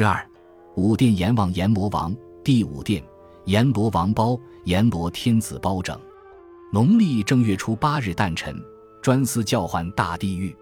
[0.00, 0.24] 十二，
[0.76, 3.02] 五殿阎王阎罗王第五殿
[3.46, 6.00] 阎罗王包阎罗天子包拯。
[6.72, 8.56] 农历正月初八日诞辰，
[9.02, 10.56] 专司叫唤大地狱。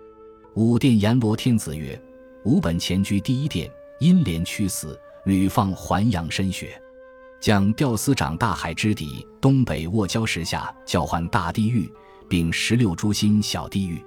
[0.55, 2.03] 五殿阎罗天子曰
[2.47, 3.71] ：“吾本前居第一殿，
[4.01, 6.81] 因连屈死，屡放还阳深血，
[7.39, 11.93] 将吊司长大海之底，东北卧礁石下叫唤大地狱，
[12.27, 14.03] 并十六诸心小地狱。”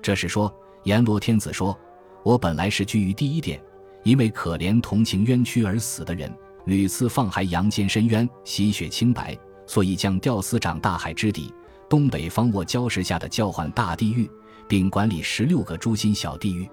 [0.00, 0.50] 这是说，
[0.84, 1.78] 阎罗天子说
[2.24, 3.62] ：“我本来是居于第一殿，
[4.02, 6.32] 因为可怜同情冤屈而死的人，
[6.66, 11.50] 屡次放还阳间深渊，洗血清白。”所以将吊司长大海之底，
[11.88, 14.28] 东北方卧礁石下的叫唤大地狱，
[14.68, 16.68] 并管理十六个诛心小地狱。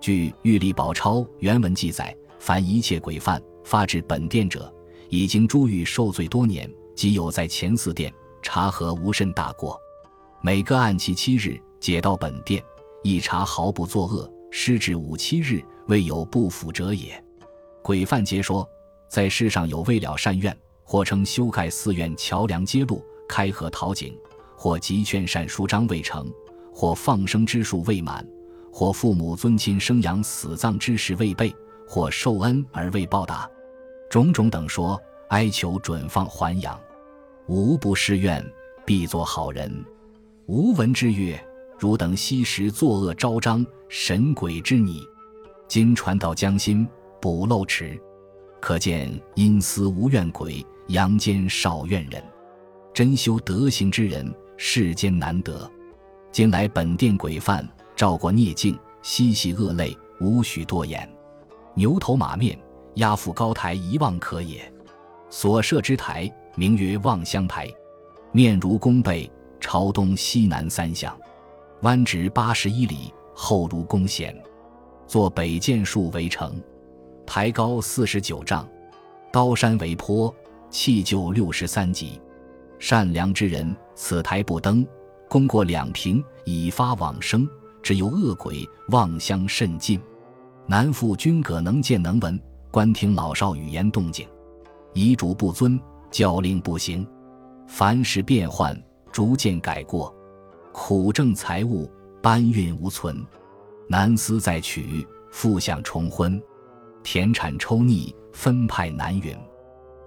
[0.00, 4.72] 据《玉历宝钞》原文记载，凡一切鬼犯发至本殿者，
[5.08, 9.78] 已经诛狱受罪多年，即有在前四殿查核无甚大过。
[10.40, 12.64] 每个按期七日解到本殿，
[13.04, 17.20] 一查毫不作恶，失至五七日，未有不腐者也。
[17.82, 18.68] 鬼犯皆说，
[19.08, 20.56] 在世上有未了善愿。
[20.84, 24.14] 或称修盖寺院桥梁街路开河淘井，
[24.56, 26.30] 或集劝善书章未成，
[26.70, 28.26] 或放生之数未满，
[28.70, 31.54] 或父母尊亲生养死葬之事未备，
[31.88, 33.48] 或受恩而未报答，
[34.10, 36.78] 种种等说，哀求准放还阳。
[37.46, 38.44] 无不施愿，
[38.84, 39.72] 必作好人。
[40.46, 41.42] 吾闻之曰：
[41.82, 45.02] 汝等昔时作恶昭彰，神鬼之拟，
[45.66, 46.86] 今传到江心，
[47.20, 48.00] 补漏池，
[48.60, 50.64] 可见阴司无怨鬼。
[50.90, 52.22] 阳间少怨人，
[52.94, 55.68] 真修德行之人世间难得。
[56.30, 61.08] 今来本殿鬼犯，照过孽境，嬉戏恶类，无许多言。
[61.74, 62.56] 牛头马面，
[62.94, 64.72] 压覆高台一望可也。
[65.30, 67.68] 所设之台名曰望乡台，
[68.30, 71.16] 面如弓背，朝东西南三向，
[71.82, 74.36] 弯直八十一里，后如弓弦，
[75.06, 76.60] 作北箭树为城，
[77.26, 78.68] 台高四十九丈，
[79.32, 80.34] 刀山为坡。
[80.70, 82.18] 弃就六十三级，
[82.78, 84.86] 善良之人，此台不登，
[85.28, 87.46] 功过两平，已发往生。
[87.82, 90.00] 只有恶鬼望乡甚近，
[90.66, 94.26] 南赴君葛能见能闻，观听老少语言动静，
[94.94, 95.78] 遗嘱不遵，
[96.10, 97.06] 教令不行，
[97.66, 98.74] 凡事变幻，
[99.12, 100.14] 逐渐改过，
[100.72, 101.88] 苦挣财物，
[102.22, 103.24] 搬运无存，
[103.88, 106.42] 难思再娶，复想重婚，
[107.02, 109.36] 田产抽逆，分派难允。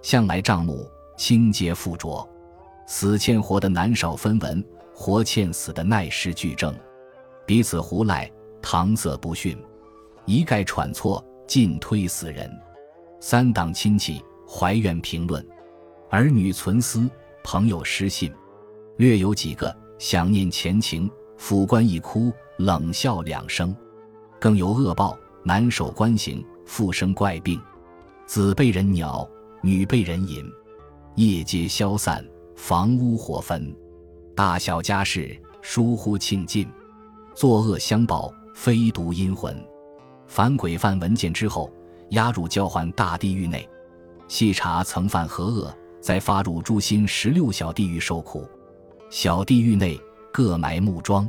[0.02, 2.28] 向来账目清洁附着，
[2.86, 4.62] 死欠活的难少分文，
[4.92, 6.74] 活欠死的奈失俱正，
[7.46, 9.56] 彼此胡赖，搪塞不逊，
[10.24, 12.50] 一概喘错，尽推死人。
[13.20, 15.44] 三党亲戚怀怨评论，
[16.10, 17.08] 儿女存思，
[17.44, 18.32] 朋友失信，
[18.96, 23.74] 略有几个想念前情，府官一哭，冷笑两声，
[24.40, 27.60] 更有恶报，难守官刑，复生怪病，
[28.26, 29.28] 子被人鸟。
[29.62, 30.44] 女被人淫，
[31.16, 32.24] 夜皆消散，
[32.54, 33.74] 房屋火焚，
[34.32, 36.68] 大小家事疏忽庆尽，
[37.34, 39.56] 作恶相报，非独阴魂。
[40.28, 41.72] 凡鬼犯闻见之后，
[42.10, 43.68] 押入交换大地狱内，
[44.28, 48.46] 细查曾犯何恶，再发入诛心十六小地狱受苦。
[49.10, 49.98] 小地狱内
[50.32, 51.28] 各埋木桩，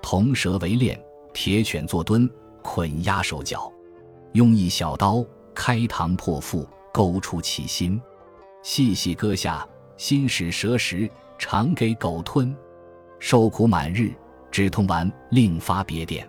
[0.00, 0.98] 铜蛇为链，
[1.32, 2.28] 铁犬作墩，
[2.62, 3.72] 捆压手脚，
[4.32, 5.24] 用一小刀
[5.54, 6.66] 开膛破腹。
[6.90, 8.00] 勾出其心，
[8.60, 9.64] 细细割下，
[9.96, 11.08] 心使蛇食，
[11.38, 12.52] 常给狗吞，
[13.20, 14.12] 受苦满日，
[14.50, 16.28] 止痛完，另发别殿。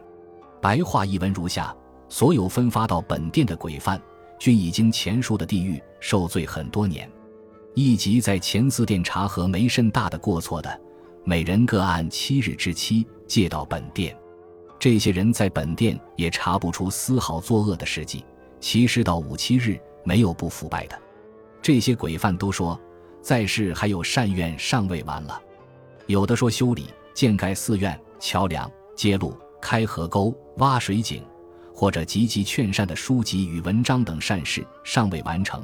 [0.62, 1.76] 白话译文如下：
[2.08, 4.00] 所有分发到本殿的鬼犯，
[4.38, 7.10] 均已经前述的地狱受罪很多年，
[7.74, 10.81] 一级在前四殿查核没甚大的过错的，
[11.24, 14.16] 每人各按七日之期借到本殿。
[14.80, 18.24] 这些人在本殿也查不出丝毫作恶的事迹，
[18.59, 19.79] 其实到五七日。
[20.06, 20.97] 没有不腐败的，
[21.62, 22.79] 这些鬼犯都说，
[23.22, 25.40] 在世还有善愿尚未完了。
[26.08, 31.22] 有的说修理、建盖寺院、桥梁、街路、开河沟、挖水井，
[31.75, 35.61] 或者积极劝善的书籍与文章等善事尚未完成，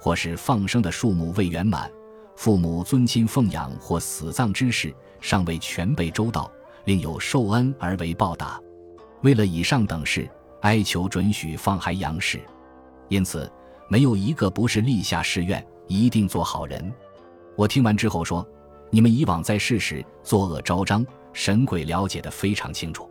[0.00, 1.90] 或是放生的数目未圆满，
[2.36, 6.50] 父母尊亲奉养或死葬之事尚未全备周到，
[6.84, 8.60] 另有受恩而为报答。
[9.22, 10.28] 为了以上等事，
[10.60, 12.40] 哀求准许放还阳世。
[13.08, 13.50] 因此。
[13.90, 16.92] 没有一个不是立下誓愿，一定做好人。
[17.56, 18.46] 我听完之后说
[18.92, 21.02] ：“你们以往在世时作恶昭彰，
[21.32, 23.08] 神鬼了解的非常清楚。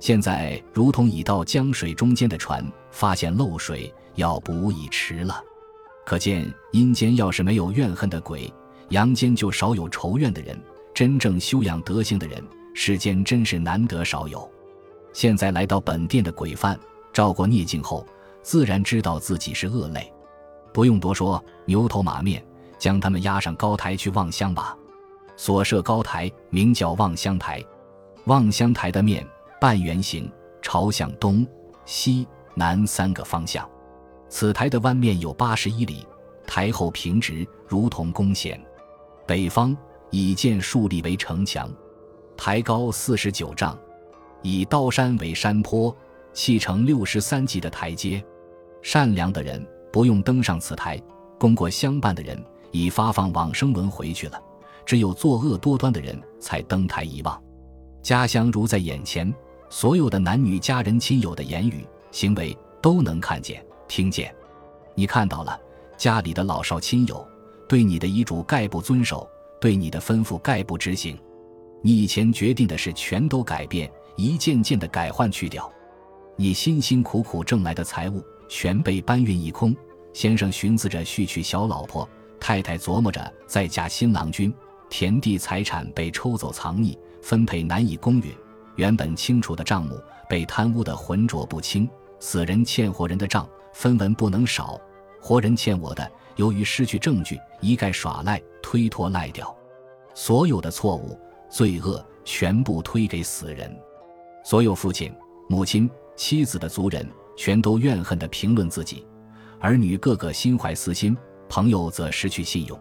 [0.00, 5.40] 现在如同已到江水中间的船，发现漏水，要补已迟了。
[6.08, 8.50] 可见阴间要是没有怨恨的鬼，
[8.88, 10.58] 阳间就少有仇怨的人。
[10.94, 14.50] 真正修养德行的人，世间真是难得少有。
[15.12, 16.80] 现在来到本殿的鬼犯，
[17.12, 18.06] 照过孽境后。”
[18.40, 20.10] 自然知道自己是恶类。
[20.72, 22.42] 不用多说，牛头马面，
[22.78, 24.74] 将他们押上高台去望乡吧。
[25.36, 27.62] 所设高台名叫望乡台，
[28.24, 29.26] 望乡台的面
[29.60, 30.32] 半圆形，
[30.62, 31.46] 朝向东
[31.84, 33.68] 西南三个方向。
[34.28, 36.06] 此台的弯面有八十一里，
[36.46, 38.60] 台后平直，如同弓弦。
[39.26, 39.76] 北方
[40.10, 41.70] 以箭竖立为城墙，
[42.36, 43.78] 台高四十九丈，
[44.42, 45.94] 以刀山为山坡，
[46.32, 48.24] 砌成六十三级的台阶。
[48.82, 51.00] 善良的人不用登上此台，
[51.38, 54.40] 供过相伴的人已发放往生轮回去了。
[54.86, 57.42] 只有作恶多端的人才登台一望，
[58.02, 59.34] 家乡如在眼前，
[59.68, 64.32] 所有的男女、家人、亲友的言语、行为都能看见、听见。
[64.94, 65.58] 你看到了
[65.96, 67.26] 家里的老少亲友
[67.68, 69.28] 对你的遗嘱概不遵守，
[69.60, 71.18] 对你的吩咐概不执行，
[71.82, 75.70] 你以前决定的事全都改变，一件件的改换去掉，
[76.36, 79.74] 你辛辛苦苦挣来的财物全被搬运一空。
[80.12, 82.08] 先生寻思着续娶小老婆，
[82.40, 84.52] 太太琢磨着再嫁新郎君。
[84.90, 88.32] 田地财产被抽走藏匿，分配难以公允；
[88.76, 91.88] 原本清楚的账目被贪污的浑浊不清。
[92.20, 94.76] 死人欠活人的账分文不能少，
[95.20, 99.56] 活人欠我的，由于失去证据，一概耍赖推脱赖掉。
[100.14, 101.16] 所有的错误
[101.48, 103.72] 罪恶全部推给死人。
[104.44, 105.14] 所有父亲、
[105.48, 109.06] 母亲、妻子的族人全都怨恨地评论自己，
[109.60, 111.16] 儿女个个心怀私心，
[111.48, 112.76] 朋友则失去信用。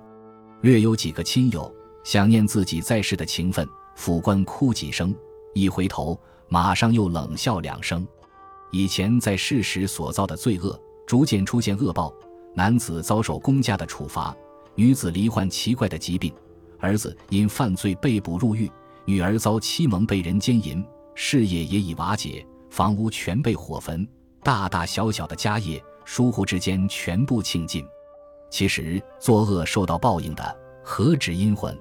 [0.62, 1.72] 略有几个亲友。
[2.04, 5.14] 想念自己在世的情分，副官哭几声，
[5.54, 8.08] 一回头，马上又冷笑两声。
[8.72, 10.78] 以前在世时所造的罪恶，
[11.08, 12.14] 逐渐出现恶报：
[12.54, 14.36] 男子遭受公家的处罚，
[14.76, 16.32] 女子罹患奇怪的疾病，
[16.80, 18.70] 儿子因犯罪被捕入狱，
[19.06, 24.06] 女儿遭欺蒙被人奸淫，事业也已瓦解，房屋全被火焚，
[24.44, 27.86] 大大小小的家业，疏忽之间全部倾尽。
[28.50, 31.76] 其实作恶受到报应的，何止阴魂？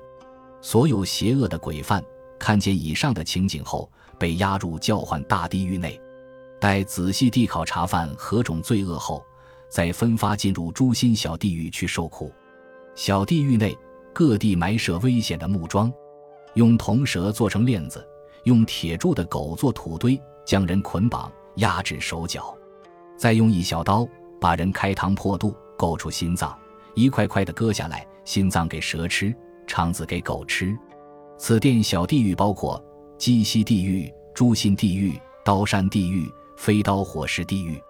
[0.62, 2.02] 所有邪恶的鬼犯
[2.38, 3.90] 看见以上的情景后，
[4.20, 6.00] 被押入教唤大地狱内，
[6.58, 9.24] 待仔细地考察犯何种罪恶后，
[9.68, 12.32] 再分发进入诛心小地狱去受苦。
[12.94, 13.76] 小地狱内
[14.12, 15.92] 各地埋设危险的木桩，
[16.54, 18.06] 用铜蛇做成链子，
[18.44, 22.56] 用铁铸的狗做土堆，将人捆绑压制手脚，
[23.16, 24.08] 再用一小刀
[24.40, 26.56] 把人开膛破肚，勾出心脏，
[26.94, 29.34] 一块块的割下来，心脏给蛇吃。
[29.68, 30.78] 肠子给狗吃。
[31.36, 32.80] 此殿小地狱包括
[33.18, 37.82] 鸡西地狱、诛心地狱、刀山地狱、飞刀火石地狱。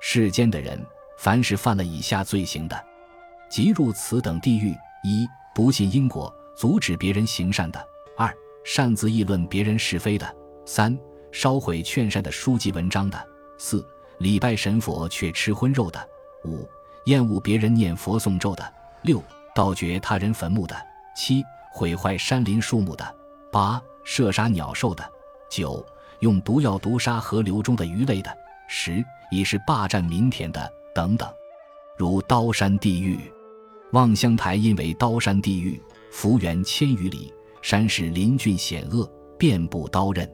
[0.00, 0.80] 世间的人，
[1.16, 2.84] 凡是犯了以下罪行的，
[3.48, 7.80] 即入此等地狱：一、不信因果，阻止别人行善的；
[8.16, 8.32] 二、
[8.64, 10.26] 擅自议论别人是非的；
[10.64, 10.98] 三、
[11.32, 13.18] 烧毁劝善的书籍文章的；
[13.58, 13.86] 四、
[14.18, 15.98] 礼拜神佛却吃荤肉的；
[16.44, 16.68] 五、
[17.06, 18.64] 厌恶别人念佛诵咒的；
[19.02, 19.22] 六、
[19.54, 20.76] 盗掘他人坟墓的。
[21.16, 23.16] 七毁坏山林树木的，
[23.52, 25.08] 八射杀鸟兽的，
[25.48, 25.84] 九
[26.24, 28.34] 用毒药毒杀河流中的鱼类的，
[28.66, 31.28] 十已是霸占民田的等等。
[31.98, 33.30] 如刀山地狱，
[33.92, 35.78] 望乡台因为刀山地狱，
[36.10, 37.30] 幅员千余里，
[37.60, 39.06] 山势林峻险恶，
[39.38, 40.26] 遍布刀刃。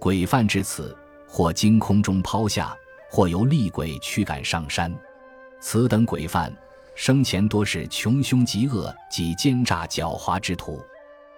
[0.00, 0.96] 鬼犯至此，
[1.28, 2.76] 或经空中抛下，
[3.08, 4.92] 或由厉鬼驱赶上山。
[5.60, 6.52] 此等鬼犯。
[6.96, 10.82] 生前多是穷凶极恶及奸诈狡猾之徒，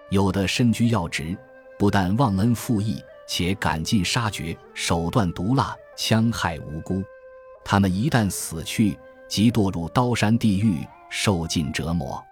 [0.09, 1.37] 有的身居要职，
[1.77, 7.03] 不但忘恩负义，且赶尽杀绝，手段毒辣，戕害无辜。
[7.63, 12.23] 他们一旦死去，即堕入刀山地狱，受尽折磨。